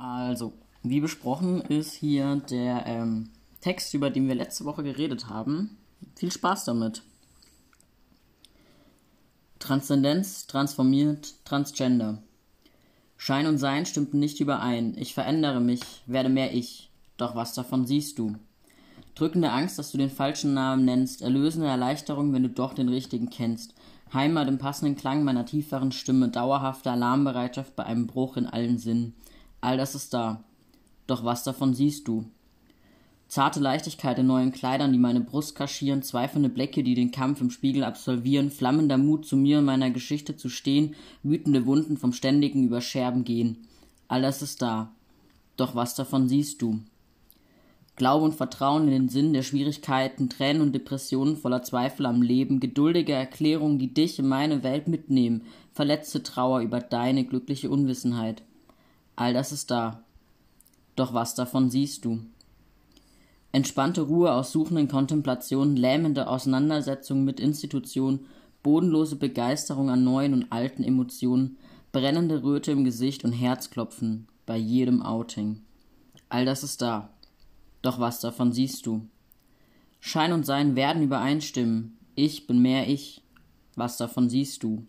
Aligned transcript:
Also, 0.00 0.52
wie 0.84 1.00
besprochen 1.00 1.60
ist 1.60 1.92
hier 1.92 2.36
der 2.48 2.86
ähm, 2.86 3.30
Text, 3.60 3.94
über 3.94 4.10
den 4.10 4.28
wir 4.28 4.36
letzte 4.36 4.64
Woche 4.64 4.84
geredet 4.84 5.28
haben. 5.28 5.76
Viel 6.14 6.30
Spaß 6.30 6.66
damit. 6.66 7.02
Transzendenz, 9.58 10.46
transformiert, 10.46 11.34
transgender. 11.44 12.22
Schein 13.16 13.48
und 13.48 13.58
Sein 13.58 13.86
stimmten 13.86 14.20
nicht 14.20 14.38
überein. 14.38 14.94
Ich 14.96 15.14
verändere 15.14 15.60
mich, 15.60 15.80
werde 16.06 16.28
mehr 16.28 16.54
ich. 16.54 16.90
Doch 17.16 17.34
was 17.34 17.54
davon 17.54 17.84
siehst 17.84 18.20
du? 18.20 18.36
Drückende 19.16 19.50
Angst, 19.50 19.80
dass 19.80 19.90
du 19.90 19.98
den 19.98 20.10
falschen 20.10 20.54
Namen 20.54 20.84
nennst, 20.84 21.22
erlösende 21.22 21.66
Erleichterung, 21.66 22.32
wenn 22.32 22.44
du 22.44 22.50
doch 22.50 22.72
den 22.72 22.88
richtigen 22.88 23.30
kennst. 23.30 23.74
Heimat 24.12 24.46
im 24.46 24.58
passenden 24.58 24.94
Klang 24.94 25.24
meiner 25.24 25.44
tieferen 25.44 25.90
Stimme, 25.90 26.28
dauerhafte 26.28 26.92
Alarmbereitschaft 26.92 27.74
bei 27.74 27.82
einem 27.82 28.06
Bruch 28.06 28.36
in 28.36 28.46
allen 28.46 28.78
Sinnen. 28.78 29.14
All 29.60 29.76
das 29.76 29.94
ist 29.94 30.14
da. 30.14 30.44
Doch 31.06 31.24
was 31.24 31.44
davon 31.44 31.74
siehst 31.74 32.06
du? 32.06 32.24
Zarte 33.28 33.60
Leichtigkeit 33.60 34.18
in 34.18 34.26
neuen 34.26 34.52
Kleidern, 34.52 34.92
die 34.92 34.98
meine 34.98 35.20
Brust 35.20 35.54
kaschieren, 35.54 36.02
zweifelnde 36.02 36.48
Blicke, 36.48 36.82
die 36.82 36.94
den 36.94 37.10
Kampf 37.10 37.42
im 37.42 37.50
Spiegel 37.50 37.84
absolvieren, 37.84 38.50
flammender 38.50 38.96
Mut, 38.96 39.26
zu 39.26 39.36
mir 39.36 39.58
und 39.58 39.66
meiner 39.66 39.90
Geschichte 39.90 40.36
zu 40.36 40.48
stehen, 40.48 40.94
wütende 41.22 41.66
Wunden 41.66 41.98
vom 41.98 42.14
ständigen 42.14 42.64
Überscherben 42.64 43.24
gehen. 43.24 43.68
All 44.08 44.22
das 44.22 44.40
ist 44.40 44.62
da. 44.62 44.92
Doch 45.58 45.74
was 45.74 45.94
davon 45.94 46.28
siehst 46.28 46.62
du? 46.62 46.80
Glaube 47.96 48.24
und 48.24 48.34
Vertrauen 48.34 48.84
in 48.84 48.92
den 48.92 49.08
Sinn 49.08 49.32
der 49.32 49.42
Schwierigkeiten, 49.42 50.30
Tränen 50.30 50.62
und 50.62 50.72
Depressionen 50.72 51.36
voller 51.36 51.64
Zweifel 51.64 52.06
am 52.06 52.22
Leben, 52.22 52.60
geduldige 52.60 53.12
Erklärungen, 53.12 53.78
die 53.78 53.92
dich 53.92 54.18
in 54.20 54.28
meine 54.28 54.62
Welt 54.62 54.88
mitnehmen, 54.88 55.42
verletzte 55.72 56.22
Trauer 56.22 56.60
über 56.60 56.80
deine 56.80 57.24
glückliche 57.24 57.68
Unwissenheit. 57.68 58.42
All 59.18 59.34
das 59.34 59.50
ist 59.50 59.72
da. 59.72 60.04
Doch 60.94 61.12
was 61.12 61.34
davon 61.34 61.70
siehst 61.70 62.04
du? 62.04 62.20
Entspannte 63.50 64.02
Ruhe 64.02 64.32
aus 64.32 64.52
suchenden 64.52 64.86
Kontemplationen, 64.86 65.76
lähmende 65.76 66.28
Auseinandersetzungen 66.28 67.24
mit 67.24 67.40
Institutionen, 67.40 68.26
bodenlose 68.62 69.16
Begeisterung 69.16 69.90
an 69.90 70.04
neuen 70.04 70.34
und 70.34 70.52
alten 70.52 70.84
Emotionen, 70.84 71.58
brennende 71.90 72.44
Röte 72.44 72.70
im 72.70 72.84
Gesicht 72.84 73.24
und 73.24 73.32
Herzklopfen 73.32 74.28
bei 74.46 74.56
jedem 74.56 75.02
Outing. 75.02 75.62
All 76.28 76.44
das 76.44 76.62
ist 76.62 76.80
da. 76.80 77.10
Doch 77.82 77.98
was 77.98 78.20
davon 78.20 78.52
siehst 78.52 78.86
du? 78.86 79.04
Schein 79.98 80.32
und 80.32 80.46
Sein 80.46 80.76
werden 80.76 81.02
übereinstimmen. 81.02 81.98
Ich 82.14 82.46
bin 82.46 82.60
mehr 82.60 82.88
ich. 82.88 83.20
Was 83.74 83.96
davon 83.96 84.30
siehst 84.30 84.62
du? 84.62 84.86